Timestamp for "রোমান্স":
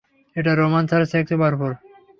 0.53-0.89